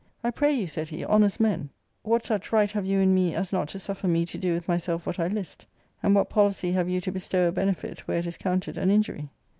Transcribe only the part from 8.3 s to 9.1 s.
counted an